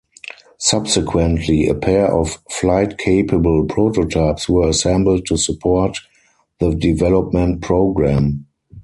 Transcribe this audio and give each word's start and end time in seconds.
Subsequently, 0.57 1.67
a 1.67 1.75
pair 1.75 2.11
of 2.11 2.39
flight-capable 2.49 3.65
prototypes 3.65 4.49
were 4.49 4.67
assembled 4.67 5.27
to 5.27 5.37
support 5.37 5.99
the 6.59 6.73
development 6.73 7.61
program. 7.61 8.47